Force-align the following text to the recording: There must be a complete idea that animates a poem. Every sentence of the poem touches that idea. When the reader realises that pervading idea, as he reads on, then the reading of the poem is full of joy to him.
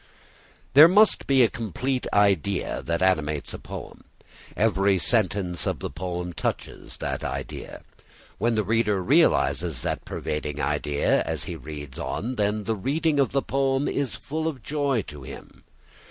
There 0.73 0.87
must 0.87 1.27
be 1.27 1.43
a 1.43 1.47
complete 1.47 2.07
idea 2.11 2.81
that 2.81 3.03
animates 3.03 3.53
a 3.53 3.59
poem. 3.59 4.05
Every 4.57 4.97
sentence 4.97 5.67
of 5.67 5.77
the 5.77 5.91
poem 5.91 6.33
touches 6.33 6.97
that 6.97 7.23
idea. 7.23 7.83
When 8.39 8.55
the 8.55 8.63
reader 8.63 8.99
realises 8.99 9.81
that 9.81 10.03
pervading 10.03 10.59
idea, 10.59 11.21
as 11.21 11.43
he 11.43 11.55
reads 11.55 11.99
on, 11.99 12.33
then 12.33 12.63
the 12.63 12.75
reading 12.75 13.19
of 13.19 13.31
the 13.31 13.43
poem 13.43 13.87
is 13.87 14.15
full 14.15 14.47
of 14.47 14.63
joy 14.63 15.03
to 15.03 15.21
him. 15.21 15.63